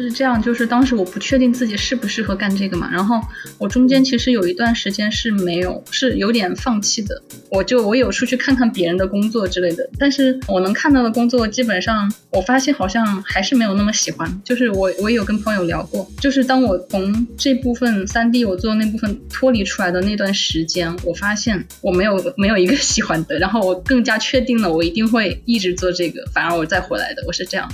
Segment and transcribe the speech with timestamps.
[0.00, 3.20] 是这样，就是当时我不确定自己适不适合干这个嘛，然后
[3.58, 7.22] 我中间其实有一段时间是没有，是有点放弃的。
[7.50, 14.40] 我就我有出去看看别人的工作之类的，但是我能看到的工作基本上，我发现好像还是没有那么喜欢。
[14.44, 27.70] 就是我我也有跟朋友聊过，就是当我从这部分三 D 我做的那部分脱离出来的那段时间，我发现我没有没有一个喜欢的，然后我更加确定了我一定会一直做这个，反而我再回来的，我是这样。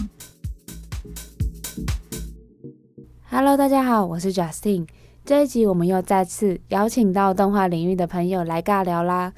[3.33, 4.89] Hello，大家好，我是 Justin。
[5.25, 9.33] 这一集我们又再次邀请到动画领域的朋友来尬聊啦。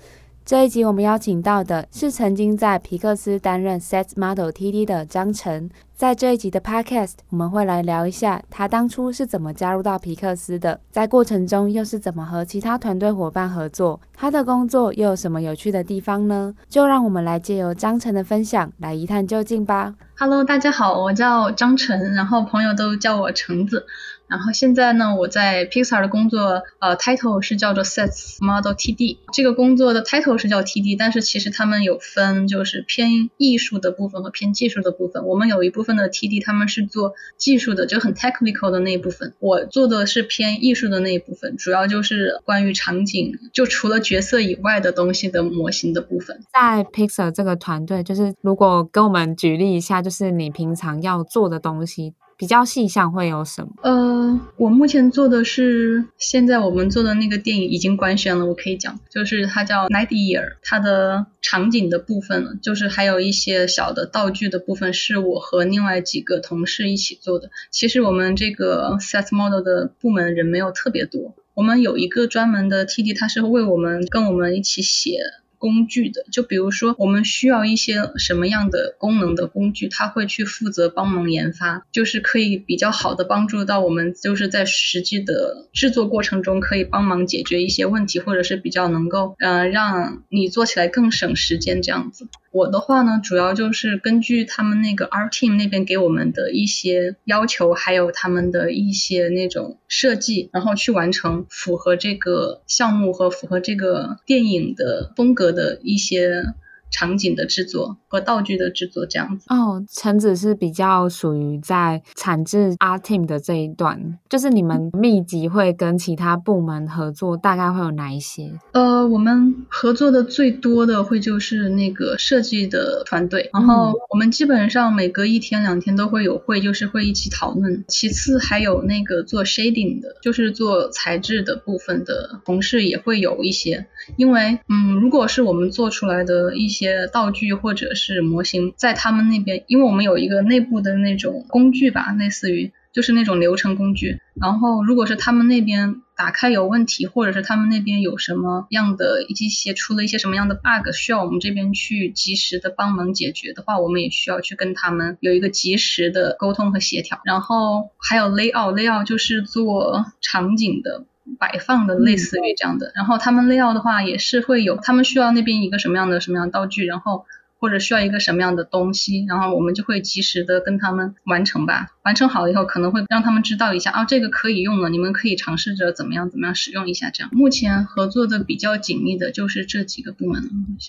[0.46, 5.68] 这一集我们邀请到的是曾经在皮克斯担任 Set Model TD 的张晨。
[6.02, 16.52] 在这一集的 Podcast，我们会来聊一下他当初是怎么加入到皮克斯的，在过程中又是怎么和其他团队伙伴合作，他的工作又有什么有趣的地方呢？
[16.68, 19.94] 就让我们来借由张晨的分享来一探究竟吧。
[20.18, 23.86] Hello，大家好，我叫张晨，然后朋友都叫我橙子。
[24.28, 29.18] 然后现在呢，我在 Pixar 的工作，呃，title 是叫做 Sets Model TD。
[29.30, 35.26] 这个工作的 title 是叫 TD，但是其实他们有分，就是偏艺术的部分和偏技术的部分。
[35.26, 39.32] 我们有一部分的 TD，他们是做技术的，就很 technical 的那一部分。
[39.38, 46.40] 我做的是偏艺术的那一部分，主要就是关于场景，就除了角色以外的东西的模型的部分。
[46.52, 52.14] 在 Pixel 这个团队，就是如果跟我们举例一下，就是你平常要做的东西。
[52.36, 53.68] 比较细项会有什么？
[53.82, 67.50] 呃，我目前做的是现在我们做的那个电影已经官宣了，我可以讲，就是它叫 Nightyear，它的场景的部分，就是还有一些小的道具的部分，是我和另外几个同事一起做的。
[67.70, 75.18] 其实我们这个 Set Model 的部门人没有特别多，我们有一个专门的 TD，他是为我们跟我们一起写。
[75.62, 92.26] 工具的，就比如说我们需要一些什么样的功能的工具，他会去负责帮忙研发，就是可以比较好的帮助到我们，就是在实际的制作过程中可以帮忙解决一些问题，或者是比较能够呃让你做起来更省时间这样子。
[92.52, 106.44] 我的话呢，主要就是根据他们那个 R Team 那边给我们的一些要求，还有他们的一些那种设计，然后去完成符合这个项目和符合这个电影的风格的一些。
[106.92, 118.52] 场景的制作和道具的制作这样子哦，橙子是比较属于在产制 Art Team 的这一段，就是你们密集会跟其他部门合作，大概会有哪一些？
[118.72, 127.84] 呃，我们合作的最多的会就是那个设计的团队，然后我们基本上每隔一天两天都会有会，就是会一起讨论。
[127.88, 133.86] 其次还有那个做 shading 的，就是做材质的部分的同事也会有一些，
[134.16, 136.81] 因为嗯，如果是我们做出来的一些。
[136.82, 144.18] 些道具或者是模型，在他们那边，因为我们有一个内部的那种工具吧，类似于就是那种流程工具。
[144.34, 157.20] 然后，如果是他们那边打开有问题，或者是他们那边有什么样的一些出了一些什么样的 bug，需要我们这边去及时的帮忙解决的话，我们也需要去跟他们有一个及时的沟通和协调。
[157.24, 161.04] 然后还有 layout，layout 就是做场景的。
[161.38, 167.26] 摆放的类似于这样的，然后他们 layout 的话也是会有，他们需要那边一个什么样的什么样的道具，然后
[167.58, 171.90] 或者需要一个什么样的东西，然后我们就会及时的跟他们完成吧。
[172.02, 177.30] 完成好了以后，可能会让他们知道一下啊，这个可以用了，你们可以尝试着怎么样怎么样使用一下这样。
[177.32, 180.42] 目前合作的比较紧密的就是这几个部门，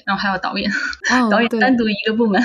[0.05, 0.71] 然后还有导演，
[1.11, 2.41] 哦、 导演单独一个部门。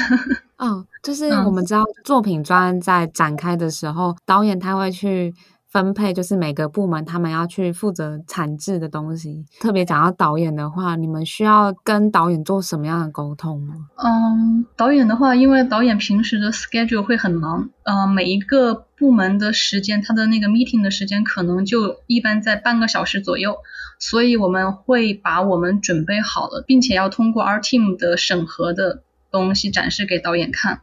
[0.59, 5.34] 哦，就是我们知道作品专在展开的时候，导演他会去。
[5.70, 9.44] 分配就是每个部门他们要去负责产制的东西。
[9.60, 13.68] 特别讲到导演的话，你们需要跟导演做什么样的沟通？
[13.96, 23.58] 嗯，导演的话，因为导演平时的 schedule 会很忙，嗯，每一个部门的时间，他的那个 meeting 的时间可能就一般在半个小时左右，
[23.98, 30.81] 所以我们会把我们准备好了，并且要通过 our Team 的审核的东西展示给导演看，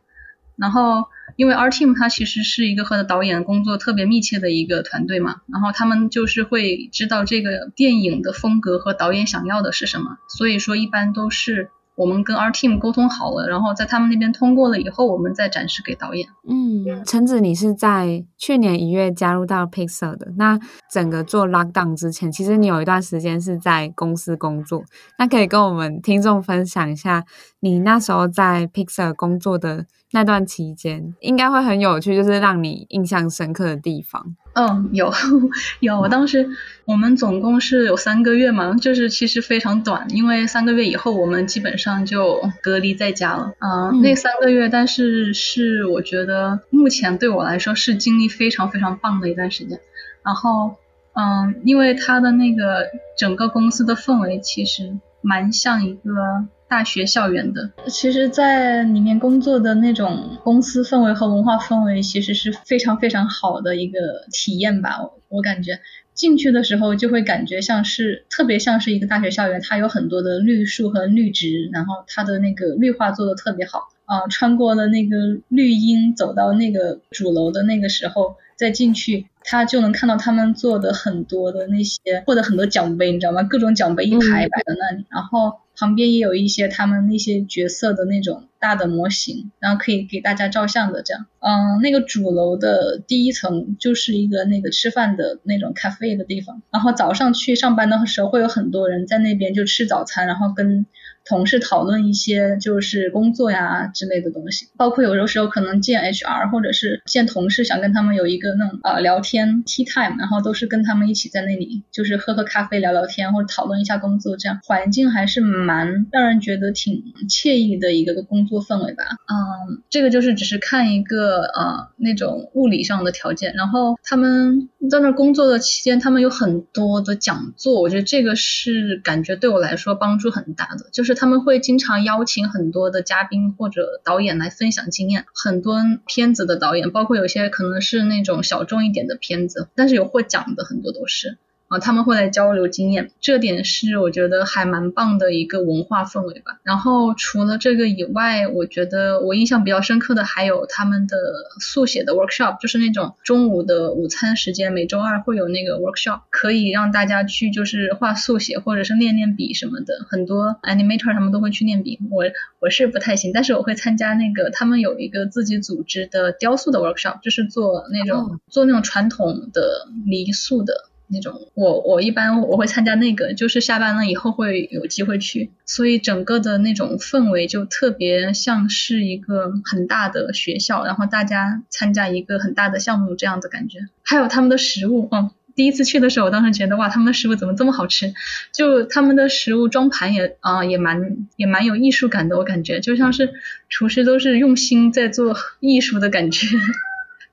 [0.56, 1.06] 然后。
[1.36, 16.28] 因为 Art Team 它其实是一个和导演工作特别密切的一个团队嘛，然后他们就是会知道这个电影的风格和导演想要的是什么，所以说一般都是我们跟 R team 沟通好了，然后在他们那边通过了以后，我们再展示给导演。
[16.48, 20.60] 嗯，橙子，你是在去年一月加入到 Pixar 的，那
[20.92, 24.84] 整个做 Lockdown 之前，其实你有一段时间是在公司工作，
[25.18, 27.24] 那可以跟我们听众分享一下
[27.62, 34.36] 你那时候在 Pixar 工作的那段期间，应该会很有趣，就是让你印象深刻的地方。
[34.56, 35.12] 嗯，有
[35.82, 36.48] 有，我当时
[36.86, 43.52] 我们总共是有三个月嘛，就是其实非常短，因为三个月以后我们基本上就隔离在家了。
[43.60, 49.80] 嗯，嗯，那三个月，但是是我觉得目前对我来说是经历非常非常棒的一段时间。
[50.24, 50.76] 然后，
[51.14, 52.88] 嗯，因为他的那个
[53.18, 56.48] 整个公司的氛围其实蛮像一个。
[56.68, 64.00] 大学校园的，其实，在里面工作的那种公司氛围和文化氛围，其实是非常非常好的一个
[64.32, 65.00] 体验吧。
[65.30, 65.80] 我，感觉
[66.14, 75.18] 进去的时候就会感觉像是，特别像是一个大学校园，它有很多的绿树和绿植，然后它的那个绿化做的特别好啊、穿过了那个
[75.50, 83.44] 绿荫，走到那个主楼的那个时候，再进去，他就能看到他们做的很多的那些，获得很多奖杯，你知道吗？
[83.44, 85.60] 各种奖杯一排摆在那里，嗯、然后。
[85.78, 91.26] 旁边也有一些他们那些角色的那种大的模型，然后可以给大家照相的这样。
[91.42, 100.86] 嗯，那个主楼的第一层就是一个那个吃饭的那种 cafe 的地方，然后早上去上班的时候会有很多人在那边就吃早餐，然后跟
[101.26, 119.06] 同事讨论一些就是工作呀之类的东西，包括有的时候可能见 HR 或者是见同事，想跟他们有一个那种呃聊天 tea time，然后都是跟他们一起在那里就是喝喝咖啡聊聊天或者讨论一下工作，这样环境还是蛮让人觉得挺惬意的一个工作氛围吧。
[119.28, 131.15] 嗯，这个就是只是看一个呃那种物理上的条件，然后他们在那工作的期间，他们有很多的讲座，我觉得这个是感觉对我来说帮助很大的，就是。
[131.16, 141.38] 他们会经常邀请很多的嘉宾或者导演来分享经验，很多片子的导演，包括有些可能是那种小众一点的片子，但是有获奖的很多都是。
[141.68, 146.60] 啊，他们会来交流经验，这点是我觉得还蛮棒的一个文化氛围吧。
[146.64, 151.18] 然后除了这个以外，我觉得我印象比较深刻的还有他们的
[151.60, 160.06] 速写的 workshop，就是那种中午的午餐时间，每周二会有那个 workshop，可以让大家去就是画速写或者是练练笔什么的。
[160.08, 162.26] 很多 animator 他们都会去练笔，我
[162.60, 168.32] 我是不太行，但是我会参加那个他们有一个自己组织的雕塑的 workshop，就是做那种、oh.
[168.50, 170.90] 做那种传统的泥塑的。
[171.08, 183.80] 那种我我一般我会参加那个，就是下班了以后会有机会去，所以整个的那种氛围就特别像是一个很大的学校，然后大家参加一个很大的项目这样的感觉。
[184.04, 188.14] 还有他们的食物，嗯，第一次去的时候，我当时觉得哇，他们的食物怎么这么好吃？
[188.52, 193.32] 就他们的食物装盘也啊、也蛮也蛮有艺术感的，我感觉就像是
[193.70, 196.48] 厨师都是用心在做艺术的感觉。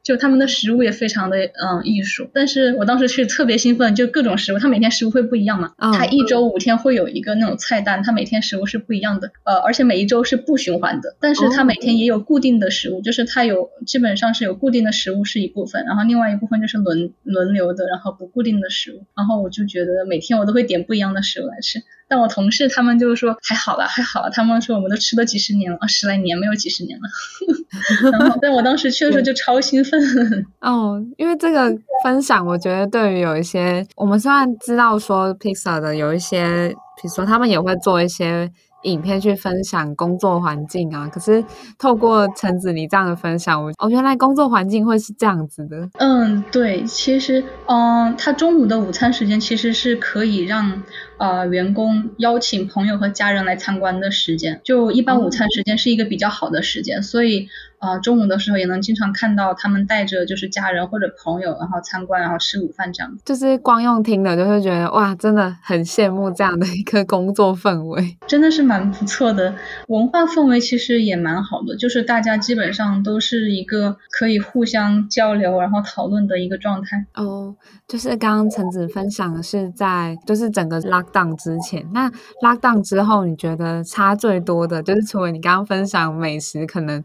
[0.02, 6.12] 就他们的食物也非常的嗯艺术，但是我当时去特别兴奋，就各种食物，他每天食物会不一样嘛，他、oh.
[6.12, 13.04] 一周五天会有一个那种菜单，他每天食物是不一样的，呃，而且每一周是不循环的，但是他每天也有固定的食物，oh.
[13.04, 21.80] 就是他有基本上是有固定的食物是一部分，然后另外一部分就是轮轮流的，然后不固定的食物，然后我就觉得每天我都会点不一样的食物来吃。
[22.08, 24.28] 但我同事他们就是说还好了，还好了。
[24.30, 27.08] 他们说我们都吃了几十年了，啊，十来年没有几十年了。
[28.12, 29.91] 然后，但我当时去的时候就超兴奋。
[30.60, 36.68] 哦，因为这个分享，我觉得对于有一些我们虽然知道说 Pixar 的有一些，
[37.00, 38.50] 比如说他们也会做一些。
[38.82, 41.44] 影片去分享工作环境啊，可是
[41.78, 45.88] 透过橙子你这样的分享，我哦，原来工作环境会是这样子的。
[46.00, 50.82] 嗯，对，其实，嗯，他中午的午餐时间其实是可以让
[51.18, 57.48] 呃员工邀请朋友和家人来参观的时间，就一般午餐时间是一个比较好的时间，嗯、所以。
[57.82, 63.18] 啊，中午的时候也能经常看到他们带着就是家人或者朋友，然后参观，然后吃午饭这样。
[63.24, 69.52] 就是光用听的，就会觉得哇，真的很羡慕这样的一个工作氛围，真的是蛮不错的。
[69.88, 77.04] 文化氛围其实也蛮好的，就是大家基本上都是一个可以互相交流，然后讨论的一个状态。
[77.14, 77.52] 哦，
[77.88, 82.08] 就是刚刚橙子分享的是在就是整个 lockdown 之前，那
[82.44, 87.02] lockdown 之后，你觉得差最多的就是除了你刚刚分享美食，可能。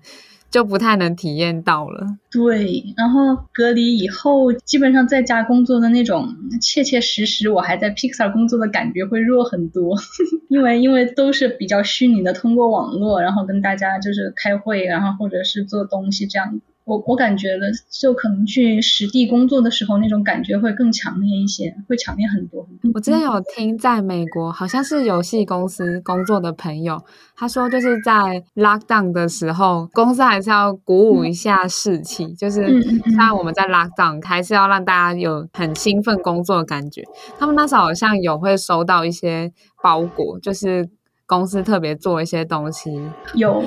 [0.50, 2.08] 就不太能体验到了。
[2.32, 9.98] 对，然后隔离以后，基本上在家工作的那种切切实实我还在 Pixar 工作的感觉会弱很多，
[10.50, 16.60] 因为因为都是比较虚拟的，通过网络，然后跟大家就是开会，然后或者是做东西这样。
[16.88, 22.66] 我我感觉的就可能去实地工作的时候，那种感觉会更强烈一些，会强烈很多。
[22.94, 27.04] 我之前有听在美国，好像是游戏公司工作的朋友，
[27.36, 37.04] 他说就是在 lockdown 的时候，公司还是要鼓舞一下士气，嗯、就是像我们在 lockdown，还是要让大家有很兴奋工作的感觉。
[37.38, 39.52] 他们那时候好像有会收到一些
[39.84, 40.90] 包裹，就是
[41.26, 42.98] 公司特别做一些东西，
[43.34, 43.62] 有。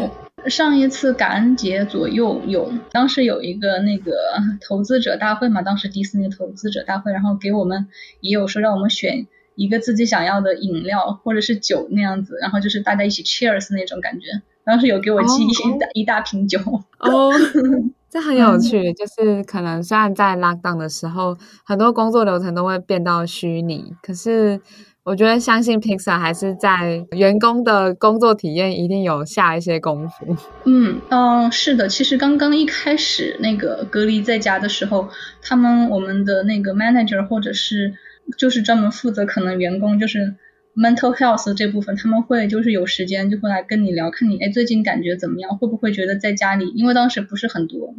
[0.47, 4.13] 上一次感恩节左右有，当时有一个那个
[4.61, 7.89] 投资者大会嘛，当时迪士尼投资者大会，然后给我们
[8.21, 14.43] 也有说让我们选一个自己想要的饮料或者是酒那样子，然后就是大家一起 cheers 那种感觉。
[14.65, 15.91] 当时有给我寄一大、oh.
[15.95, 16.59] 一大瓶酒。
[16.99, 17.33] 哦，
[18.09, 24.61] 这很有趣，就是可能虽然在 lockdown 的时候，很多工作流程都会变到虚拟，可是。
[25.11, 30.37] 我觉得相信 Pixar 还是在员工的工作体验一定有下一些功夫。
[30.65, 35.09] 嗯 嗯、呃，是的，其实刚刚一开始那个隔离在家的时候，
[35.43, 37.95] 他们我们的那个 manager 或者是
[38.39, 40.37] 就是专门负责可能员工就是
[40.77, 47.97] mental health 这部分，他们会就是有时间就会来跟你聊，看你哎最近感觉怎么样，会不会觉得在家里，因为当时不是很多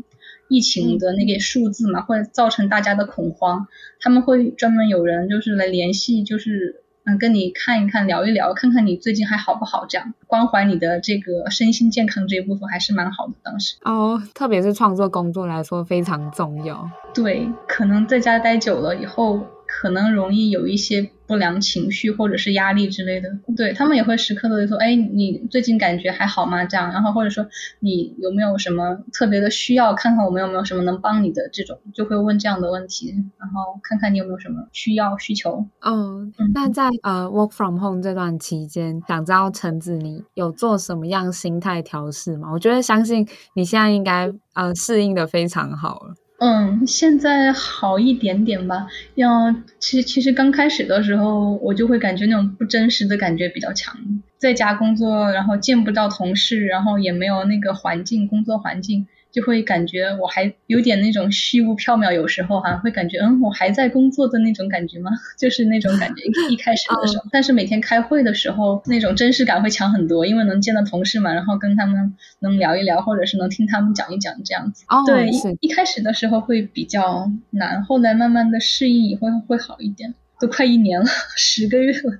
[0.48, 3.68] 疫情的那个数字嘛，会造成大家的恐慌，
[4.00, 6.81] 他们会专门有人就是来联系，就是。
[7.06, 9.86] 嗯，跟你看一看，聊一聊，看看你最近还好不好？
[9.88, 13.34] 这样关怀你的这个身心健康这一部分还是蛮好的。
[13.44, 16.90] 当时哦，特别是创作工作来说非常重要。
[17.14, 19.40] 对，可能在家待久了以后。
[19.72, 26.66] 可能容易有一些不良情绪或者是压力之类的，对，他们也会时刻的说，哎，你最近感觉还好吗？
[26.66, 27.48] 这样，然后或者说
[27.80, 35.66] 你有没有什么特别的需要，看看我们有没有什么能帮你的这种，就会问这样的问题，然后看看你有没有什么需要需求。
[35.82, 42.50] 哦，那在呃 work from home 这段期间，想知道橙子你有做什么样心态调试吗？
[42.52, 43.26] 我觉得相信
[43.56, 46.16] 你现在应该呃适应的非常好了。
[46.42, 48.88] 嗯，现在好一点点吧。
[49.14, 53.96] 要其实其实刚开始的时候，我就会感觉那种不真实的感觉比较强。
[54.40, 59.06] 在家工作，然后见不到同事，然后也没有那个环境，工作环境。
[59.32, 65.12] 就会感觉我还有点那种虚无缥缈，有时候哈会感觉嗯，我还在工作的那种感觉吗？
[65.40, 66.22] 就是那种感觉
[66.52, 74.84] 一开始的时候，但是每天开会的时候那种真实感会强很多，因为能见到同事嘛，然后跟他们能聊一聊，或者是能听他们讲一讲这样子。
[74.90, 80.14] 哦，对，一一开始的时候会比较难，后来慢慢的适应以后会好一点。
[80.40, 81.06] 都快一年了，
[81.38, 82.18] 十个月了。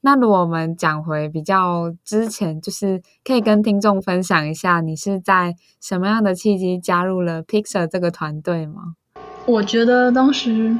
[0.00, 8.94] 那如果我们讲回比较之前，就是可以跟听众分享一下，你是在什么样的契机加入了 Pixar 这个团队吗？
[9.46, 10.76] 我觉得当时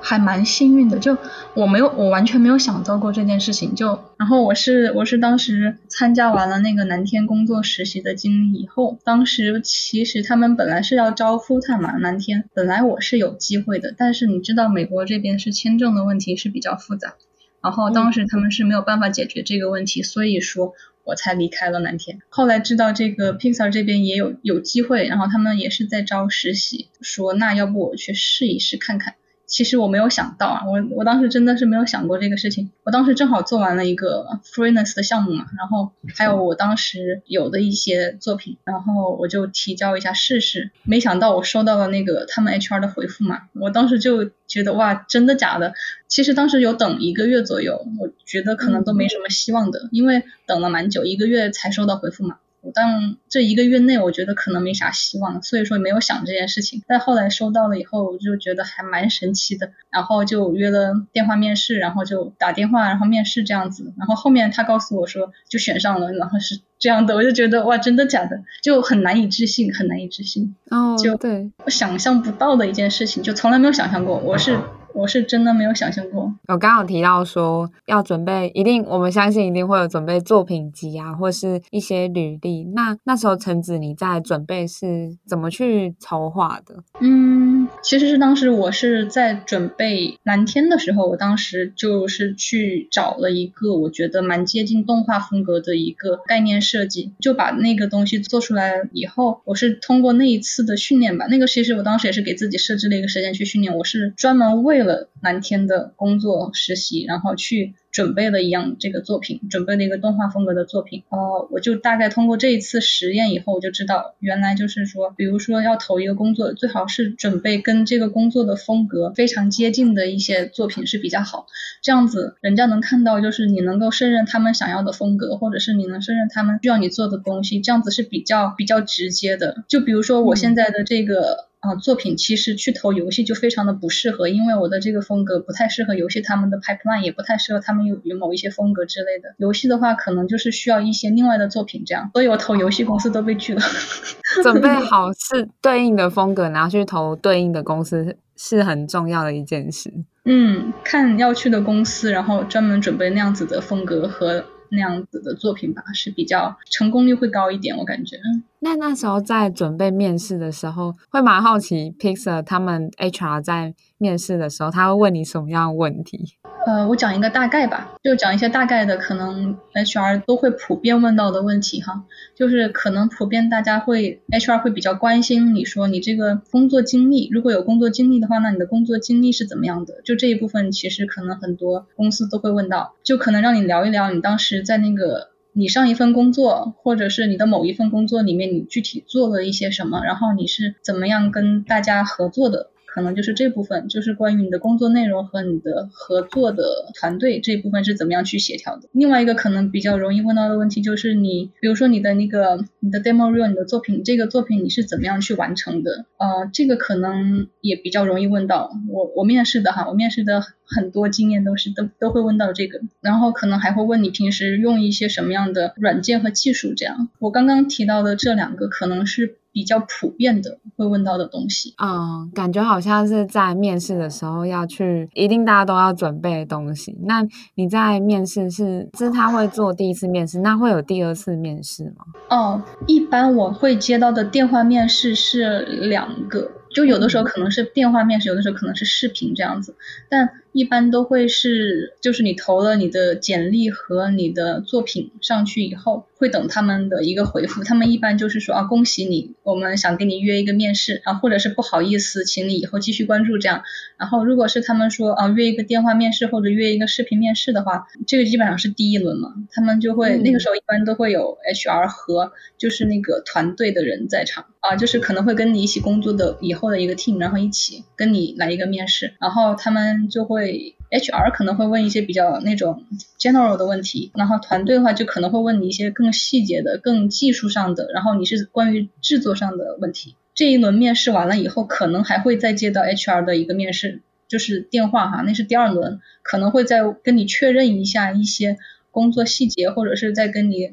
[0.00, 1.16] 还蛮幸运的，就
[1.54, 3.74] 我没有，我完全没有想到过这件事情。
[3.74, 17.14] 就然后我是我是当时参加完了那个南天工作实习的经历以后，当时其实他们本来是要招 full time 嘛，南天本来我是有机会的，但是你知道美国这边是签证的问题是比较复杂。
[17.62, 22.20] 然后当时他们是没有办法解决这个问题，所以说我才离开了蓝天。
[22.28, 29.14] 后来知道这个 Pixar 这边也有有机会，然后他们也是在招实习，说那要不我去试一试看看。
[29.52, 32.70] 其实我没有想到啊，我我当时真的是没有想过这个事情。
[32.84, 40.70] 我当时正好做完了一个 Freeness 的项目嘛，然后还有我当时有的一些作品，然后我就提交一下试试。
[40.84, 45.74] 没想到我收到了那个他们 HR 的回复嘛，我当时就觉得哇，真的假的？
[46.08, 52.38] 其实当时有等一个月左右，我觉得可能都没什么希望的，因为等了蛮久，一个月才收到回复嘛。
[52.74, 56.82] 但这一个月内，我觉得可能没啥希望，所以说没有想这件事情。
[56.86, 63.92] 但后来收到了以后，我就觉得还蛮神奇的，然后就约了电话面试，然后就打电话，然后面试这样子。
[63.98, 68.42] 然后后面他告诉我说就选上了，然后是这样的，我就觉得哇，真的假的？
[68.62, 70.54] 就很难以置信，很难以置信。
[70.70, 74.18] 哦，就对，我想象不到的一件事情，就从来没有想象过。
[74.18, 74.58] 我是。
[74.94, 76.32] 我是真的没有想象过。
[76.48, 82.64] 我刚好提到说要准备，一定我们相信一定会有准备作品集啊，或是一些履历。
[82.74, 86.82] 那那时候橙子你在准备是怎么去筹划的？
[87.00, 101.26] 嗯，其实是当时我是在准备蓝天的时候，我当时就是去找了一个我觉得蛮接近动画风格的一个概念设计，就把那个东西做出来以后，我是通过那一次的训练吧。
[101.28, 111.04] 那个其实我当时也是给自己设置了一个时间去训练，我是专门为备了蓝天的工作实习，然后去准备了一样这个作品，准备了一个动画风格的作品。
[111.10, 121.46] 呃，我就大概通过这一次实验以后，我就知道原来就是说，比如说要投一个工作，最好是准备跟这个工作的风格非常接近的一些作品是比较好。
[121.82, 129.64] 这样子人家能看到，就是你能够胜任他们想要的风格，或者是你能胜任他们需要你做的东西，这样子是比较比较直接的。
[129.68, 131.51] 就比如说我现在的这个。
[131.62, 139.36] 啊，作品其实去投游戏就非常的不适合，因为我的这个风格不太适合游戏，他们的 pipeline 也不太适合他们有有某一些风格之类的。
[139.38, 143.60] 游戏的话，可能就是需要一些另外的作品这样，所以我投游戏公司都被拒了。
[144.42, 149.92] 准备好是对应的风格，然后去投对应的公司是很重要的一件事。
[150.24, 154.44] 嗯，看要去的公司，然后专门准备那样子的风格和。
[154.72, 158.16] 那样子的作品吧，是比较成功率会高一点，我感觉。
[158.60, 166.34] 那那时候在准备面试的时候，会蛮好奇 Pixar 他们 HR 在面试的时候，他会问你什么样的问题？
[166.66, 172.04] 呃，我讲一个大概吧，就讲一些大概的，可能 HR 都会普遍问到的问题哈，
[172.36, 180.02] 就是可能普遍大家会 HR 会比较关心你说你这个工作经历，如果有工作经历的话，那你的工作经历是怎么样的？
[180.04, 192.68] 就这一部分其实可能很多公司都会问到，就可能让你聊一聊你当时在那个你上一份工作，或者是你的某一份工作里面，你具体做了一些什么，然后你是怎么样跟大家合作的。
[192.92, 196.62] 可能就是这部分，就是关于你的工作内容和你的合作的
[196.94, 198.90] 团队这一部分是怎么样去协调的。
[198.92, 206.04] 另外一个可能比较容易问到的问题就是你，比如说你的那个你的 demo reel，你的作品，这个作品你是怎么样去完成的？
[206.18, 208.70] 呃，这个可能也比较容易问到。
[208.90, 210.42] 我我面试的哈，我面试的
[210.74, 217.08] 很多经验都是都都会问到这个，然后可能还会问你平时用一些什么样的软件和技术这样。
[217.18, 219.36] 我刚刚提到的这两个可能是。
[219.54, 226.96] 比较普遍的会问到的东西，嗯，感觉好像是在面试的时候要去，一定大家都要准备的东西。
[227.02, 227.22] 那
[227.54, 232.06] 你在面试是，是他会做第一次面试，那会有第二次面试吗？
[232.30, 239.76] 哦，一般我会接到的电话面试是两个，就有的时候可能是电话面试，有的时候可能是视频这样子，
[240.08, 240.30] 但。
[240.52, 247.64] 一般都会是，就是你投了你的简历和你的作品上去以后，会等他们的一个回复。
[247.64, 253.62] 他们一般就是说啊，恭喜你，我们想跟你约一个面试啊，或者是不好意思，请你以后继续关注这样。
[253.96, 270.41] 然后如果是他们说啊，约一个电话面试或者约一个视频面试的话，这个基本上是第一轮嘛，他们就会、嗯、那个时候一般都会有 HR 和就是那个团队的人在场啊，就是可能会跟你一起工作的以后的一个 team，然后一起跟你来一个面试，然后他们就会。
[270.42, 272.84] 会 HR 可能会问一些比较那种
[273.18, 280.16] general 的问题，然后团队的话就可能会问你一些更细节的、更技术上的，然后你是关于制作上的问题。
[280.34, 288.58] 这一轮面试完了以后，可能还会再接到 HR 的一个面试，就是电话哈，那是第二轮，可能会再跟你确认一下一些
[288.90, 290.72] 工作细节，或者是再跟你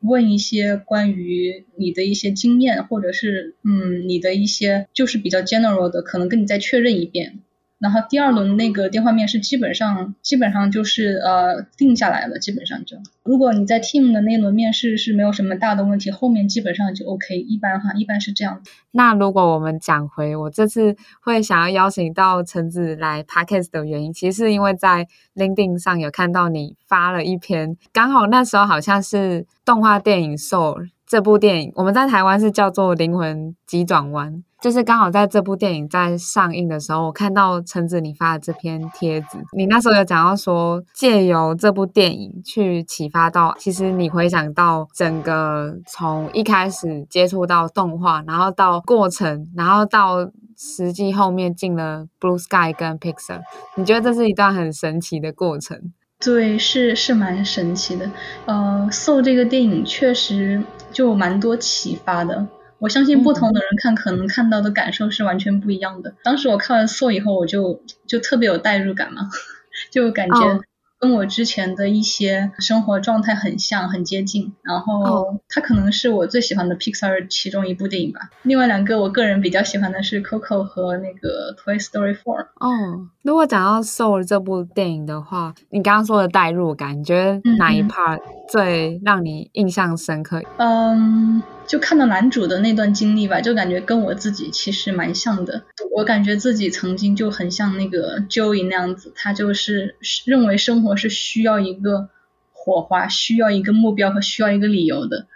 [0.00, 7.40] 问一些关于你的一些经验，或者是嗯你的一些就是比较 general 的，可能跟你再确认一遍。
[7.80, 18.62] 然后第二轮那个电话面试基本上基本上就是呃定下来了，基本上就如果你在 team 的那轮面试是没有什么大的问题，后面基本上就 OK，一般哈，一般是这样。
[18.90, 34.44] 那如果我们讲回我这次会想要邀请到橙子来 Podcast 的原因，其实是因为在 LinkedIn 上有看到你发了一篇，刚好那时候好像是动画电影 Soul 这部电影，我们在台湾是叫做灵魂急转弯。
[34.62, 53.40] 就是刚好在这部电影在上映的时候，我看到橙子你发的这篇帖子，你那时候有讲到说，借由这部电影去启发到，其实你回想到整个从一开始接触到动画，然后到过程，然后到实际后面进了 Blue Sky 跟 Pixar，
[53.76, 55.92] 你觉得这是一段很神奇的过程？
[56.22, 58.10] 对，是是蛮神奇的。
[58.44, 62.46] 呃，Soul 这个电影确实就蛮多启发的。
[62.80, 66.14] 我相信不同的人看，可能看到的感受是完全不一样的。
[66.24, 69.28] 当时我看完 Soul 以后，我就就特别有代入感嘛，
[69.92, 70.60] 就感觉
[70.98, 74.52] 跟我之前的一些生活状态很像，很接近。
[74.62, 78.30] 然后它可能是我最喜欢的 Pixar 其中一部电影吧。
[78.42, 82.48] 另外两个我个人比较喜欢的是 Coco 和那个 Toy Story 4。
[82.56, 90.42] 哦，如果讲到 Soul 这部电影的话，你刚刚说的代入感，你觉得哪一 part 最让你印象深刻？
[90.56, 91.36] 嗯。
[91.36, 95.62] 嗯就看到男主的那段经历吧，就感觉跟我自己其实蛮像的。
[95.94, 102.08] 我感觉自己曾经就很像那个 Joey 那样子，他就是认为生活是需要一个
[102.52, 105.28] 火花，需要一个目标和需要一个理由的，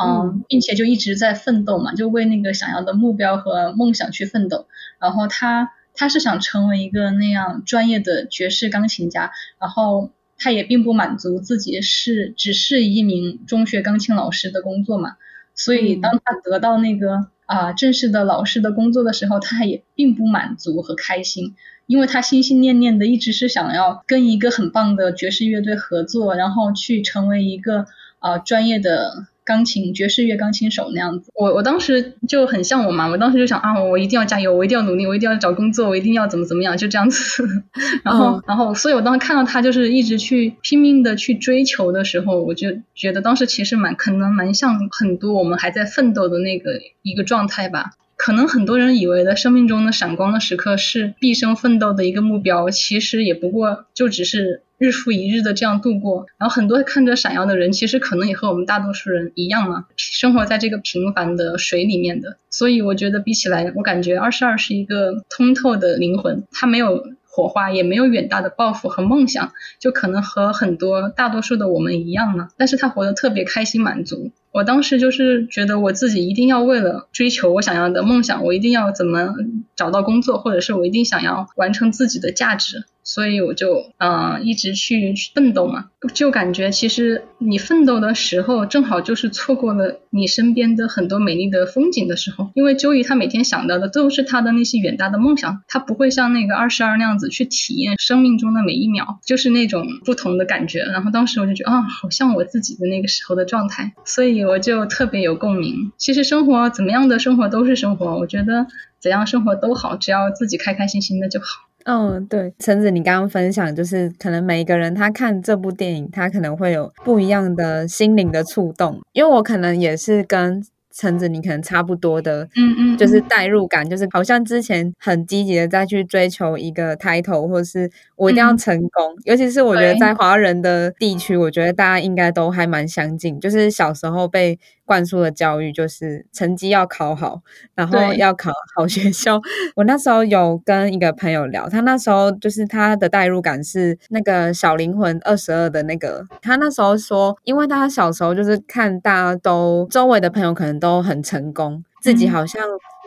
[0.00, 4.66] 嗯，嗯，并且就一直在奋斗嘛，就为那个想要的目标和梦想去奋斗。
[5.00, 5.72] 然后他。
[6.00, 15.16] 他是想成为一个那样专业的爵士钢琴家，然后他也并不满足自己是只是一名中学钢琴老师的工作嘛，
[15.54, 21.54] 所以当他得到那个啊、呃、正式的老师的工作的时候，他也并不满足和开心。
[21.86, 27.80] 因为他心心念念的一直是想要跟一个很棒的爵士乐队合作，然后去成为一个
[28.20, 31.30] 啊、呃、专业的钢琴爵士乐钢琴手那样子。
[31.34, 37.44] 我我当时就很像我嘛，我当时就想啊，我一定要加油，我一定要努力，我一定要找工作，我一定要怎么怎么样，就这样子。
[38.04, 47.92] 然后、嗯、然后，所以我当时看到他就是一直去拼命的去追求的时候，我就觉得当时其实蛮可能蛮像很多我们还在奋斗的那个一个状态吧。
[48.22, 56.26] 可能很多人以为的生命中的闪光的时刻是毕生奋斗的一个目标，其实也不过就只是日复一日的这样度过。
[56.36, 62.36] 然后很多看着闪耀的人，其实可能也和我们大多数人一样嘛，生活在这个平凡的水里面的。
[62.50, 72.48] 所以我觉得比起来，我感觉二十二是一个通透的灵魂，它没有火花，也没有远大的抱负和梦想，就可能和很多大多数的我们一样嘛。
[72.56, 74.32] 但是他活得特别开心满足。
[74.52, 79.34] 我当时就是觉得我自己一定要为了追求我想要的梦想，我一定要怎么
[79.76, 82.84] 找到工作，或者是我一定想要完成自己的价值。
[83.02, 92.50] 所以我就嗯、呃、一直去奋斗嘛，就感觉其实你奋斗的时候，正好就是错过了你身边的很多美丽的风景的时候。
[92.54, 100.80] 因为周瑜他每天想到的都是他的那些远大的梦想，他不会像那个二十二那样子去体验生命中的每一秒，就是那种不同的感觉。
[100.80, 105.90] 然后当时我就觉得啊，好像我自己的那个时候的状态，所以我就特别有共鸣。
[105.96, 108.66] 其实生活怎么样的生活都是生活，我觉得
[109.00, 111.69] 怎样生活都好，只要自己开开心心的就好。
[111.84, 120.62] 嗯，对，橙子，你刚刚分享就是可能每一个人他看这部电影，他可能会有不一样的心灵的触动，因为我可能也是跟
[120.92, 134.58] 橙子你可能差不多的，嗯嗯，就是代入感，就是好像之前很积极的再去追求一个 title，或是我一定要成功，尤其是我觉得在华人的地区，我觉得大家应该都还蛮相近，就是小时候被。
[134.90, 137.42] 灌输的教育就是成绩要考好，
[137.76, 139.40] 然后要考好学校。
[139.76, 146.26] 我那时候有跟一个朋友聊，他那时候就是他的代入感是那个小灵魂二十二的那个。
[146.42, 152.60] 他那时候说，因为他小时候就是看大家都周围的朋友可能都很成功，自己好像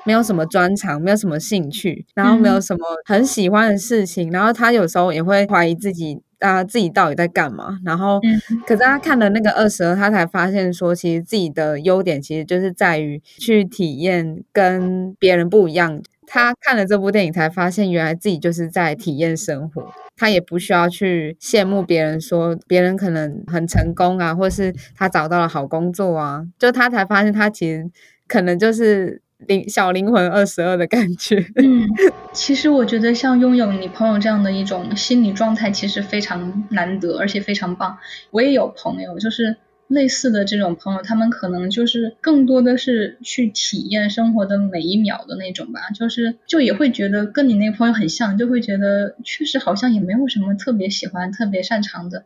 [0.05, 6.21] 没有什么专长，没有什么兴趣，然后没有什么很喜欢的事情，然后他有时候也会怀疑自己。
[6.43, 7.79] 啊，自己到底在干嘛？
[7.85, 8.19] 然后，
[8.67, 16.01] 可是他看了那个二十二，他才发现说，其实自己的优点其实就是在于去体验跟别人不一样。
[16.27, 19.91] 他看了这部电影，才发现原来自己就是在体验生活。
[20.17, 27.89] 他也不需要去羡慕别人，说别人可能很成功啊，或是他找到了好工作啊，就他才发现他其实
[28.27, 29.22] 可能就是。
[29.47, 31.37] 灵小灵魂二十二的感觉。
[31.55, 31.87] 嗯，
[32.31, 37.97] 其实我觉得像拥有你朋友这样的一种心理状态，其实非常难得，而且非常棒。
[38.31, 52.25] 我也有朋友，就是类似的这种朋友，他们可能就是更多的是去体验生活的每一秒的那种吧，就是就也会觉得跟你那个朋友很像，就会觉得确实好像也没有什么特别喜欢、特别擅长的。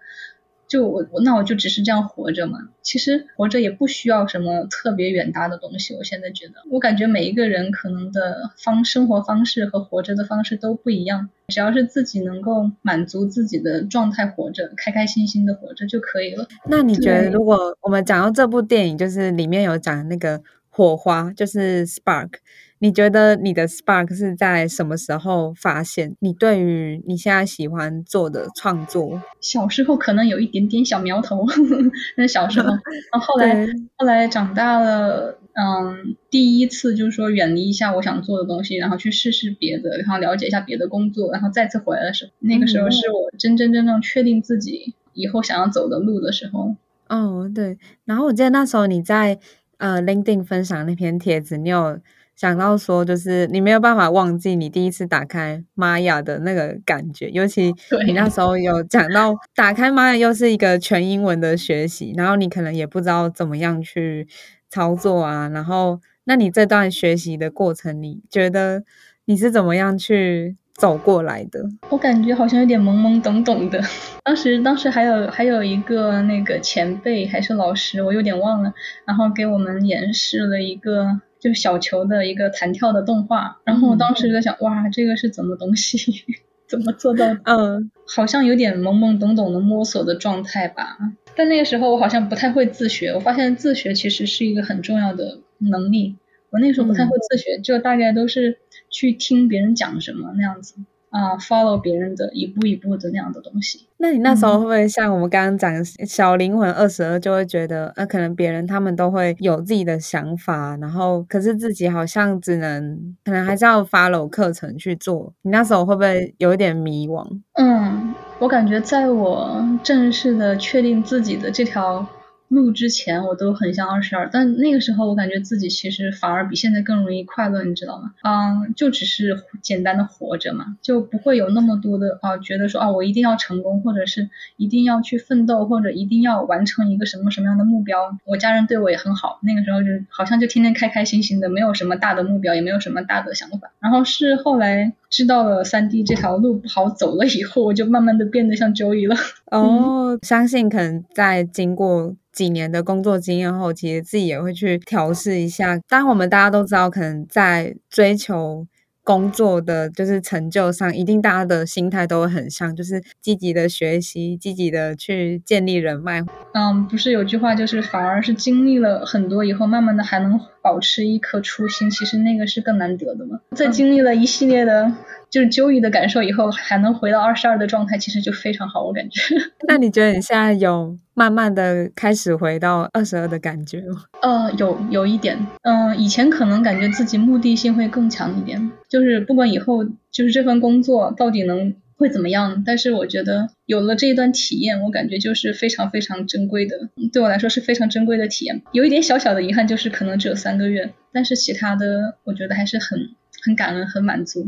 [0.67, 5.95] 就我我那我就只是这样活着嘛，其实活着也不需要什么特别远大的东西。
[5.95, 16.47] 我现在觉得，我感觉每一个人可能的方生活方式和活着的方式都不一样，只要是自己能够满足自己的状态活着，开开心心的活着就可以了。
[16.69, 22.29] 那你觉得，如果我们讲到这部电影，就是里面有讲那个火花，就是 spark。
[22.79, 26.15] 你觉得你的 spark 是在什么时候发现？
[26.19, 31.43] 你对于你现在喜欢做的创作，小时候可能有一点点小苗头，
[32.15, 32.69] 那小时候，
[33.11, 46.75] 然后后来对后来长大了，嗯，第一次就是说远离一下我想做的东西，然后去试试别的，然后了解一下别的工作，然后再次回来的时候，那个时候是我真真正正确定自己以后想要走的路的时候。
[47.09, 47.77] 哦，对。
[48.05, 49.39] 然后我记得那时候你在
[49.77, 51.99] 呃 LinkedIn 分享那篇帖子，你有。
[52.37, 57.73] 想到说，就是你没有办法忘记你第一次打开玛雅的那个感觉，尤其
[58.05, 64.27] 你那时候有讲到 打开玛雅又是一个全英文的学习，然后你可能也不知道怎么样去
[64.69, 65.49] 操作啊。
[65.49, 68.83] 然后，那你这段学习的过程，你觉得
[69.25, 71.59] 你是怎么样去走过来的？
[71.89, 73.81] 我感觉好像有点懵懵懂懂的。
[74.23, 78.71] 当时，当时还有还有一个那个前辈还是老师，我有点忘了，
[79.05, 81.19] 然后给我们演示了一个。
[81.47, 85.97] 就小球的一个弹跳的动画，然后我当时就在想，嗯、哇，这个是怎么东西？
[86.67, 87.25] 怎么做到？
[87.45, 90.97] 嗯，好像有点懵懵懂懂的摸索的状态吧。
[91.33, 96.17] 但那个时候我好像不太会自学，我发现自学其实是一个很重要的能力。
[96.49, 98.57] 我那时候不太会自学，嗯、就大概都是
[98.89, 100.75] 去听别人讲什么那样子。
[101.09, 103.87] 啊、uh,，follow 别人的一步一步的那样的东西。
[103.97, 115.33] 那你那时候会不会像我们刚刚讲小灵魂二十二，就会觉得，呃，可能别人他们都会有自己的想法，然后可是自己好像只能，可能还是要 follow 课程去做。
[115.41, 117.25] 你那时候会不会有一点迷惘？
[117.53, 122.05] 嗯，我感觉在我正式的确定自己的这条。
[122.47, 128.13] 录之前我都很像二十二，但那个时候我感觉自己其实反而比现在更容易快乐，你知道吗？
[128.23, 138.17] 嗯，就只是简单的活着嘛，就不会有那么多的啊，觉得说啊，我一定要成功，或者是一定要去奋斗，或者一定要完成一个什么什么样的目标。
[138.25, 143.71] 我家人对我也很好，那个时候就好像就天天开开心心的，没有什么大的目标，也没有什么大的想法。
[143.79, 149.15] 然后是后来知道了三 D 这条路不好走了以后，我就慢慢的变得像 Joey 了。
[149.51, 152.15] 哦，嗯，相信可能在经过。
[152.37, 155.79] 几年的工作经验后，其实自己也会去调试一下。
[155.89, 158.67] 当我们大家都知道，可能在追求
[159.03, 166.21] 工作的就是成就上，一定大家的心态都会很像，就是积极的学习，积极的去建立人脉。
[166.53, 173.39] 嗯，不是有句话就是，反而是经历了很多以后，慢慢的还能保持一颗初心，其实那个是更难得的嘛。
[173.55, 174.91] 在经历了一系列的。
[175.29, 179.35] 就是 Joey 的感受，以后还能回到二十二的状态，其实就非常好，我感觉。
[179.67, 184.03] 那你觉得你现在有慢慢的开始回到二十二的感觉吗？
[184.21, 198.61] 呃，有有一点，嗯、呃，以前可能感觉自己目的性会更强一点，就是不管以后就是这份工作到底能会怎么样，但是我觉得有了这一段体验，我感觉就是非常非常珍贵的，对我来说是非常珍贵的体验。
[198.71, 203.09] 有一点小小的遗憾，就是可能只有三个月，但是其他的我觉得还是很
[203.41, 204.47] 很感恩，很满足。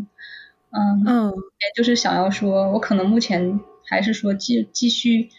[0.71, 5.29] 嗯嗯，也就是想要说，我可能目前还是说继继续，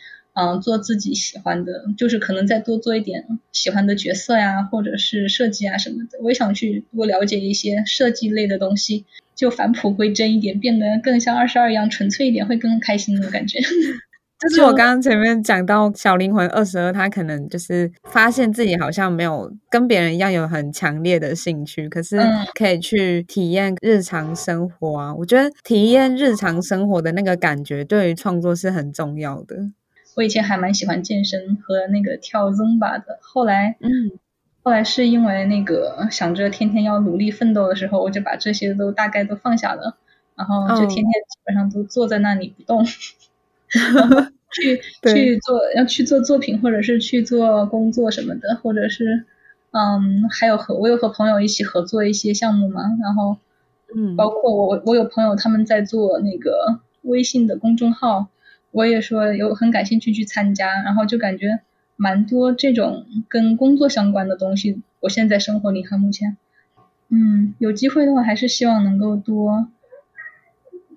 [0.41, 6.19] 嗯，做自己喜欢的，就是可能再多做一点喜欢的角色呀，或者是设计啊什么的。
[6.23, 9.05] 我也想去多了解一些设计类的东西，
[9.37, 13.59] 就返璞归真一点，变得更像二十二一样纯粹一点，会更开心的感觉。
[14.41, 22.19] 就是我刚刚前面讲到小灵魂二十二，他可能就是发现自己好像没有跟别人一样有很强烈的兴趣，可是
[22.55, 25.15] 可以去体验日常生活啊。
[25.15, 29.57] 我觉得体验日常生活的那个感觉，对于创作是很重要的。
[30.17, 34.11] 我以前还蛮喜欢健身和那个跳 Zumba 的，后来，嗯，
[34.63, 39.97] 后来是因为那个想着天天要努力奋斗的时候，我就把这些都大概都放下了，
[40.37, 42.85] 然后就天天基本上都坐在那里不动。
[44.53, 49.25] 去去做要去做作品，或者是去做工作什么的，或者是
[49.71, 53.37] 嗯，还有和我有和朋友一起合作一些项目嘛，然后
[53.95, 58.27] 嗯，包括我我有朋友他们在做那个微信的公众号，
[58.71, 61.61] 我也说有很感兴趣去参加，然后就感觉
[61.97, 66.37] 蛮多这种跟工作相关的东西，我现在生活里哈目前，
[67.09, 69.69] 嗯，有机会的话还是希望能够多。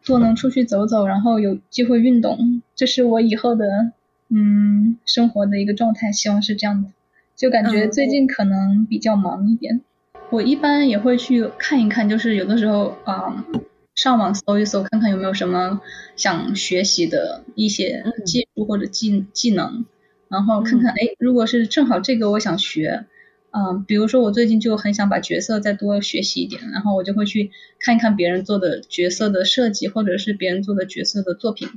[0.05, 3.93] 多能出去走走，然后有机会运动，这是我以后的
[4.27, 6.89] 嗯生活的一个状态，希望是这样的。
[7.37, 13.61] 就感觉最近可能比较忙一点，嗯、我一般也会去看一看，就是有的时候啊、嗯，
[13.95, 15.81] 上网搜一搜，看看有没有什么
[16.15, 19.85] 想学习的一些技术或者技技能，
[20.27, 23.05] 然后看看哎、嗯，如果是正好这个我想学。
[23.55, 31.69] 嗯，比如说我最近就很想把角色再多学习一点，然后我就会去看一看别人做的角色的设计，或者是别人做的角色的作品。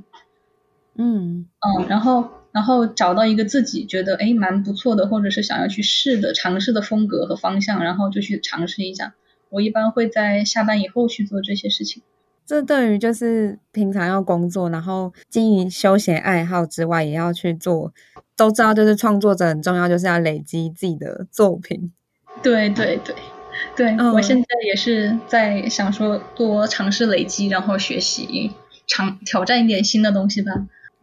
[0.94, 9.14] 嗯嗯，然后然后找到一个自己觉得哎蛮不错的，或者是想要去试的尝试的风格和方向，然后就去尝试一下。
[9.56, 12.02] 我一般会在下班以后去做这些事情。
[12.44, 17.92] 这对于就是平常要工作，然后经营休闲爱好之外，也要去做。
[18.36, 21.90] 都知道，就是创作者很重要，就是要累积自己的作品。
[22.42, 23.14] 对对对
[23.74, 28.52] 对，嗯，我现在也是在想说多尝试累积，然后学习，
[28.86, 30.52] 尝挑战一点新的东西吧。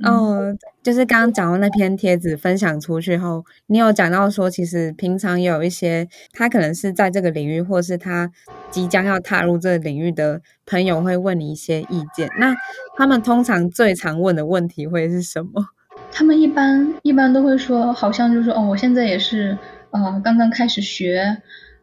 [0.03, 8.31] 嗯，就是刚刚讲到那篇帖子分享出去后，你有讲到说，其实平常有一些他可能是在这个领域，或是他
[8.69, 12.29] 即将要踏入这个领域的朋友会问你一些意见。
[12.39, 12.53] 那
[12.97, 15.65] 他们通常最常问的问题会是什么？
[16.11, 19.57] 他们一般一般都会说，好像就是说，哦，我现在也是，
[19.91, 21.19] 呃，刚刚开始学，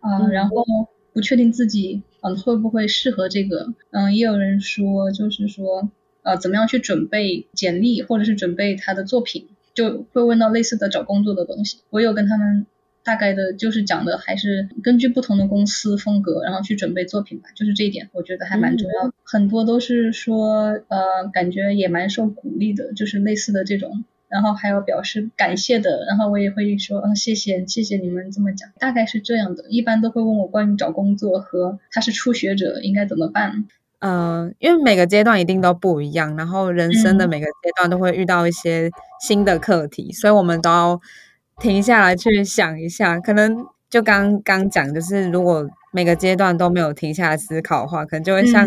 [0.00, 0.64] 啊、呃嗯，然后
[1.12, 5.88] 不确定自己，嗯、呃，会不会适合这个，嗯、呃，也有人说，就是说，
[6.22, 11.78] 呃，怎么样去准备简历，或者是准备他的作品，就会问到类似的找工作的东西。
[11.90, 12.66] 我有跟他们
[13.02, 19.08] 大概的，就是讲的，还是根据不同的公司风格，然后去准备作品吧，就是这一点，我觉得还蛮重要的。
[19.08, 24.04] 嗯、很多都是说，呃，感觉也蛮受鼓励的，就是类似的这种。
[24.28, 29.64] 然后还有表示感谢的，然后我也会说，嗯，谢谢，谢谢你们这么讲，大概是这样的。
[29.68, 33.66] 一般都会问我关于找工作和他是初学者应该怎么办。
[34.00, 41.00] 嗯，因为每个阶段一定都不一样，然后人生的每个阶段都会遇到一些新的课题，嗯、所以我们都要
[41.58, 43.66] 停下来去想一下，可能。
[43.90, 48.64] 就刚刚讲，就是如果每个阶段都没有停下来思考的话，可能就会像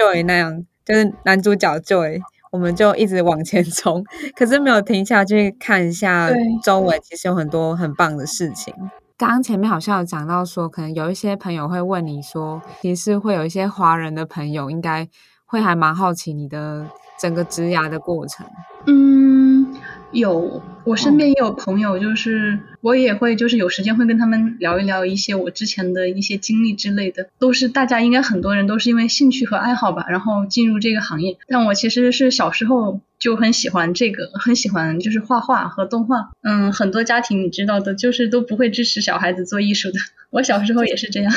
[0.00, 4.02] Joy 那样，嗯、就是男主角 Joy，我们就一直往前冲，
[4.34, 6.30] 可是没有停下去看一下
[6.62, 8.72] 周围，其实有很多很棒的事情。
[9.22, 15.08] 刚刚前面好像有讲到说，可能有一些朋友会问你说，其实会有一些华人的朋友，应该
[15.46, 16.84] 会还蛮好奇你的
[17.20, 18.44] 整个植牙的过程。
[18.88, 19.76] 嗯，
[20.10, 20.60] 有。
[20.84, 31.38] 我身边也有朋友，就是我也会，就是有时间会跟他们聊一聊一些我之前的一些经历之类的，都是大家应该很多人都是因为兴趣和爱好吧，然后进入这个行业。
[31.46, 36.30] 但我其实是小时候就很喜欢这个，很喜欢就是画画和动画。
[36.42, 39.94] 嗯，很多家庭你知道的，就是都不会支持小孩子做艺术的。
[40.30, 41.32] 我小时候也是这样，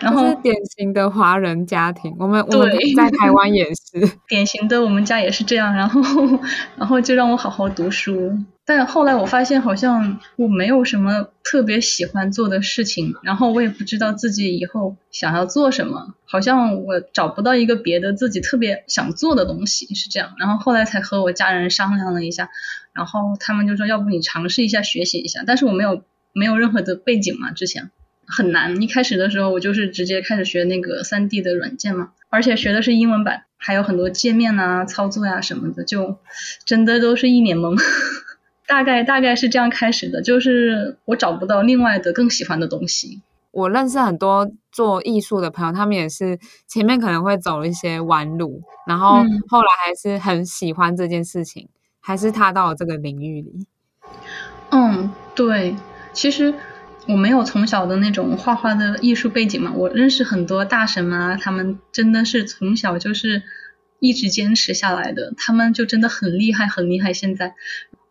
[0.00, 6.00] 然后典型的华人家庭，我们我们在台湾也是 典型的，我们家也是这样，然后
[6.76, 8.36] 然后就让我好好读书。
[8.74, 20.34] 但后来我发现，好像我没有什么特别喜欢做的事情，然后我也不知道自己以后想要做什么，好像我找不到一个别的自己特别想做的东西，是这样。
[20.38, 22.48] 然后后来才和我家人商量了一下，
[22.94, 25.42] 然后他们就说，要不你尝试一下学习一下。
[25.46, 27.90] 但是我没有没有任何的背景嘛，之前
[28.26, 28.80] 很难。
[28.80, 36.16] 一开始的时候，我就是直接开始学那个 3D 的软件嘛，而且学的是英文版，还有很多界面啊、操作呀、什么的，就
[36.64, 37.78] 真的都是一脸懵。
[38.66, 43.20] 大概大概是这样开始的，就是我找不到另外的更喜欢的东西。
[43.50, 53.66] 我认识很多做艺术的朋友，他们也是前面可能会走一些弯路，然后后来还是很喜欢这件事情，嗯、还是踏到了这个领域里。
[54.70, 55.76] 嗯，对，
[56.14, 56.54] 其实
[57.06, 63.42] 我没有从小的那种画画的艺术背景嘛，我认识很多大神啊，他们真的是从小就是
[63.98, 67.12] 一直坚持下来的，他们就真的很厉害，很厉害。
[67.12, 67.54] 现在。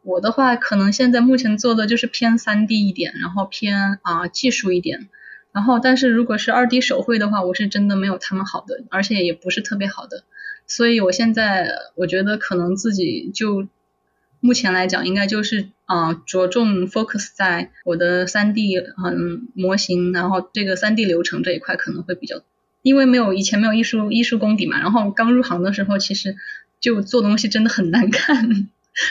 [0.04, 5.10] 我的话，可能现在目前做的就是偏 3D 一点，然后偏啊技术一点，
[5.52, 10.24] 然后但是如果是 2D 手绘的话，我是真的没有他们好的，而且也不是特别好的，
[10.66, 13.68] 所以我现在我觉得可能自己就
[14.40, 22.42] 目前来讲，应该就是啊着重 focus 在我的 3D 嗯模型，然后这个 3D 流程这一块可能会比较，
[22.82, 26.36] 因为没有以前没有艺术艺术功底嘛，然后刚入行的时候其实
[26.80, 28.68] 就做东西真的很难看。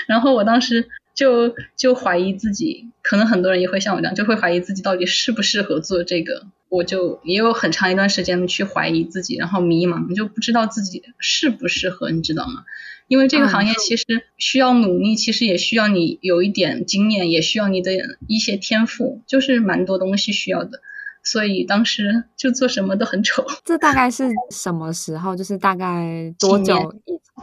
[0.07, 6.47] 然后我当时就就怀疑自己，可能很多人也会像我这样，就会怀疑自己到底适不适合做这个。
[6.69, 12.64] 我就也有很长一段时间去怀疑自己，然后迷茫，就不知道自己适不适合，你知道吗？
[13.09, 14.05] 因为这个行业其实
[14.37, 17.90] 需要努力，其实也需要你有一点经验，也需要你的
[18.29, 20.81] 一些天赋，就是蛮多东西需要的。
[21.25, 23.45] 所以当时就做什么都很丑。
[23.64, 25.35] 这大概是什么时候？
[25.35, 26.95] 就是大概多久？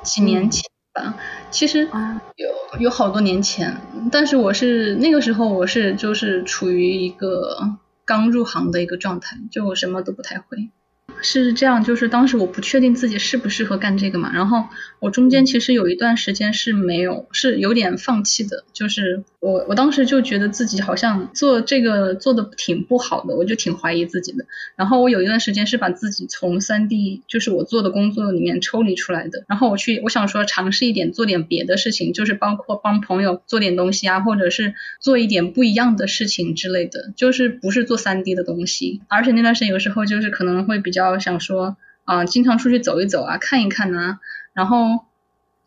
[0.05, 0.61] 几年，几
[1.01, 1.13] 年前。
[1.51, 1.87] 其实
[2.35, 3.77] 有有好多年前，
[4.11, 7.57] 但是我是那个时候我是就是处于一个
[8.05, 10.69] 刚入行的一个状态，就我什么都不太会。
[11.21, 14.65] 是这样，就是当时我不确定自己适不适合干这个嘛，然后
[14.99, 24.45] 我中间其实有一段时间是没有，是有点放弃的，就是我我当时就觉得自己好像做这个做的挺不好的，我就挺怀疑自己的。
[24.75, 39.01] 然后我有一段时间是把自己从三 D 就是我做的工作里面抽离出来的，然后我去我想说尝试一点做点别的事情，就是包括帮朋友做点东西啊，或者是做一点不一样的事情之类的，就是不是做三 D 的东西。
[39.07, 41.06] 而且那段时间有时候就是可能会比较。
[41.09, 44.19] 我想说啊，经常出去走一走啊，看一看啊，
[44.53, 45.05] 然后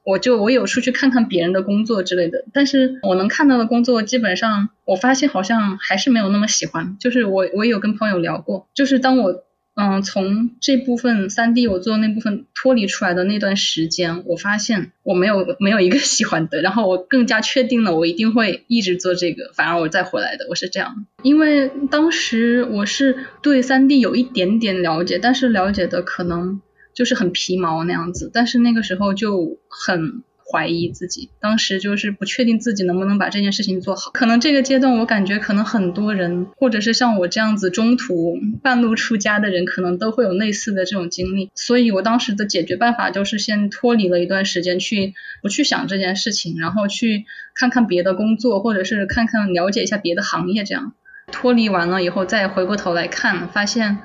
[0.03, 6.96] 我就我有出去看看别人的工作之类的，但是我能看到的工作，基本上我发现好像还是没有那么喜欢。
[6.98, 9.44] 就是我我有跟朋友聊过，就是当我。
[9.81, 21.07] 嗯，从这部分 3D 我做那部分脱离出来的那段时间，我发现我没有没有一个喜欢的，然后我更加确定了我一定会一直做这个，反而我再回来的，我是这样。
[21.23, 26.61] 因为当时我是对 3D 有一点点了解，但是了解的可能
[26.93, 30.23] 就是很皮毛那样子，但是那个时候就很。
[30.51, 34.11] 怀疑自己，当时就是不确定自己能不能把这件事情做好。
[34.13, 41.51] 可能这个阶段，我感觉可能很多人，或者是像我这样子中途半路出家的人，可能都会有类似的这种经历。
[41.55, 50.95] 所以我当时的解决办法就是先脱离了一段时间，去不去想这件事情，然后去看看别的工作，或者是看看了解一下别的行业，这样
[51.31, 53.99] 脱离完了以后再回过头来看，发现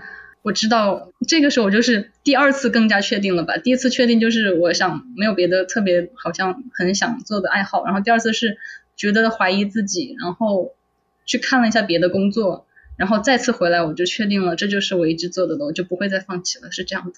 [0.46, 3.58] 我知道这个时候我就是第二次更加确定了吧。
[3.58, 8.56] 第一次确定就是我想没有别的特别好像很想做的爱好，然后第二次是
[8.96, 10.76] 觉得怀疑自己，然后
[11.26, 17.14] 去看了一下别的工作，然后再次回来我就确定了这就是我一直做的，我就不会再放弃了，是这样的。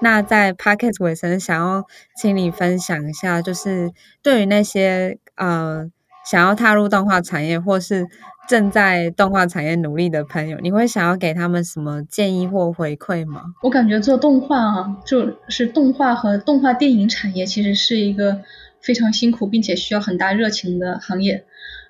[0.00, 1.84] 那在 Podcast 尾声，想要
[2.16, 3.90] 请你分享一下，就是
[4.22, 5.90] 对于那些呃
[6.24, 8.06] 想要踏入动画产业或是
[8.48, 13.42] 正在动画产业努力的朋友，你会想要给他们什么建议或回馈吗？
[13.62, 18.40] 我感觉做动画啊，就是动画和动画电影产业其实是一个
[18.80, 21.44] 非常辛苦并且需要很大热情的行业。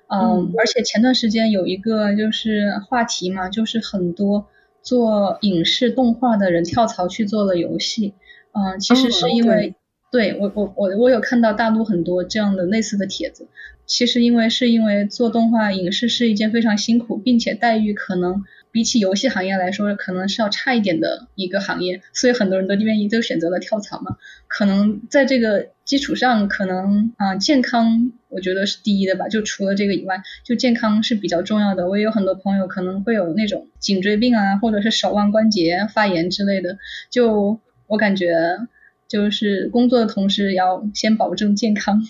[0.07, 4.47] 呃、嗯，而且前段时间有一个就是话题嘛，就是很多。
[4.83, 8.15] 做影视动画的人跳槽去做了游戏，
[8.51, 9.73] 嗯、呃，其实是因为，oh.
[10.11, 13.47] 对，我我我我有看到大陆很多这样的类似的帖子，
[13.85, 18.43] 其实因为是因为做动画影视是一件非常辛苦，并且待遇可能。
[18.73, 24.15] 比起游戏行业来说，可能是要差一点的一个行业，所以很多人都愿意都选择了跳槽嘛。
[24.47, 29.27] 可能在这个基础上，可能啊、健康我觉得是第一的吧。
[29.27, 31.89] 就除了这个以外，就健康是比较重要的。
[31.89, 36.77] 我也有很多朋友可能会有那种颈椎病啊，或者是手腕关节发炎之类的。
[37.09, 38.37] 就我感觉，
[39.11, 42.01] 就是工作的同时要先保证健康。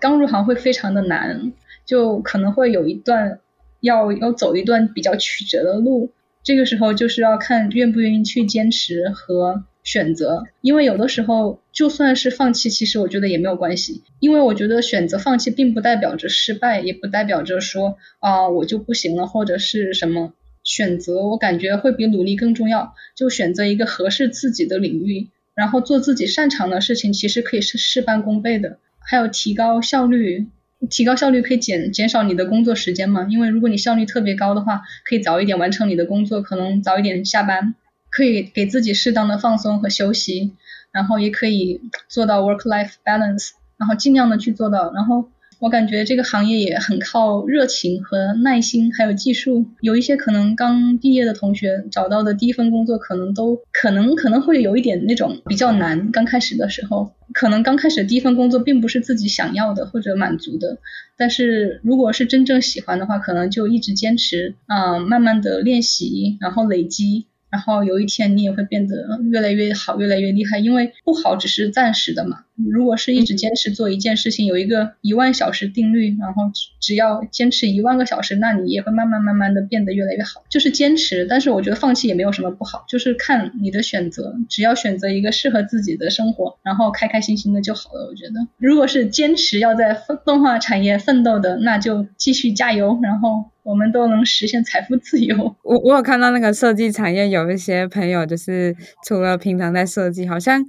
[0.00, 1.52] 刚入行会非常的难，
[1.84, 3.40] 就可能会有一段。
[3.80, 6.10] 要要走一段比较曲折的路，
[6.42, 20.32] 这个时候就是要看愿不愿意去坚持和选择，因为有的时候就算是放弃，其实我觉得也没有关系，因为我觉得选择放弃并不代表着失败，也不代表着说啊我就不行了或者是什么，
[20.64, 30.46] 选择我感觉会比努力更重要，就选择一个合适自己的领域，然后做自己擅长的事情，其实可以是事半功倍的，还有提高效率。
[30.90, 33.26] 提高效率可以减减少你的工作时间嘛？
[33.30, 37.74] 因为如果你效率特别高的话，可以早一点完成你的工作，可能早一点下班，
[38.10, 40.52] 可以给自己适当的放松和休息，
[40.92, 45.30] 然后也可以做到 work-life balance，然后尽量的去做到，然后。
[45.58, 49.64] 我感觉这个行业也很靠热情和耐心，还有技术。
[49.80, 56.10] 有一些可能刚毕业的同学找到的第一份工作，可能都可能可能会有一点那种比较难。
[56.10, 60.78] 刚开始的时候，可能刚开始第一份工作并不是自己想要的或者满足的。
[61.16, 67.26] 但是如果是真正喜欢的话，可能就一直坚持，啊、慢慢的练习，然后累积。
[67.56, 72.40] 然后有一天你也会变得越来越好，越来越厉害，因为不好只是暂时的嘛。
[72.70, 80.44] 如果是一直坚持做一件事情，有一个一万小时定律，然后只要坚持一万个小时，那你也会慢慢慢慢的变得越来越好。
[80.50, 88.06] 就是坚持，但是我觉得放弃也没有什么不好，就是看你的选择，只要选择一个适合自己的生活，然后开开心心的就好了。
[88.10, 93.46] 我觉得，如果是坚持要在动画产业奋斗的，那就继续加油，然后。
[93.66, 95.56] 我们都能实现财富自由。
[95.64, 100.64] 我我有看到那个设计产业有一些朋友，就是除了平常在设计，好像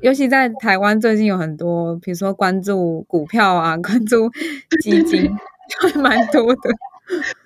[0.00, 4.30] 尤其在台湾最近有很多，比如说关注股票啊， 关注
[4.80, 5.30] 基金，
[5.82, 6.60] 还蛮多的。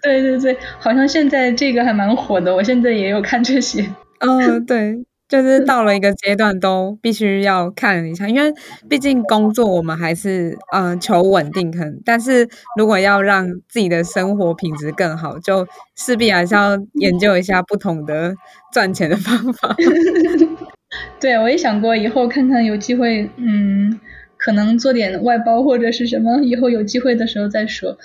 [0.01, 3.85] 对对对，好像现在这个还蛮火的，我现在也有看这些。
[4.21, 5.05] 嗯，对。
[5.33, 8.53] 就是到了一个阶段，都必须要看一下，因为
[8.87, 15.67] 毕竟工作我们还是嗯、呃、求稳定，可能，但是如果要让自己的生活品质更好，就
[15.97, 18.35] 势必还是要研究一下不同的
[18.75, 19.75] 赚钱的方法。
[21.19, 23.99] 对，我也想过以后看看有机会，嗯，
[24.37, 27.97] 可能做点外包或者是什么，以后有机会的时候再说，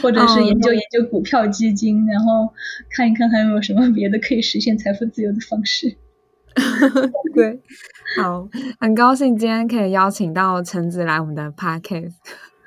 [0.00, 2.54] 或者是研究研究股票基金，然后
[2.88, 5.96] 看一看还有没有什么别的可以实现财富自由的方式。
[7.34, 7.60] 对，
[8.16, 8.48] 好，
[8.78, 12.12] 很高兴今天可以邀请到橙子来我们的 podcast。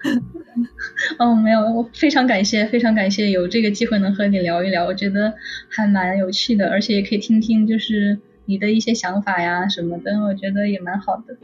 [1.19, 5.33] 哦，没有，我非常感谢，非常感谢有这个机会能和你聊一聊，我觉得
[5.69, 11.37] 还蛮有趣的，而且也可以听听就是你的一些想法呀什么的，我觉得也蛮好的。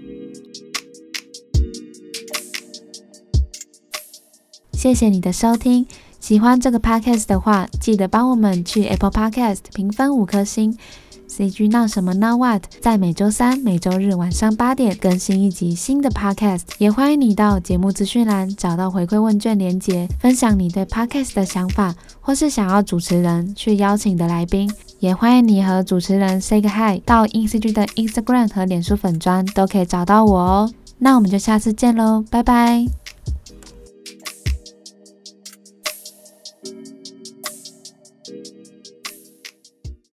[4.71, 5.87] 谢谢你的收听，
[6.19, 10.77] 喜欢这个 podcast 的话，记得帮我们去 Apple Podcast 评分五颗星。
[11.33, 30.71] CG 闹什么闹 What 在每周三、每周日晚上八点更新一集新的 Podcast，也欢迎你到节目资讯栏找到回馈问卷连结，分享你对 Podcast 的想法，或是想要主持人去邀请的来宾，也欢迎你和主持人 say 个 hi，到 INCG 的 Instagram 和脸书粉砖都可以找到我哦。
[30.99, 33.02] 那我们就下次见喽，拜拜。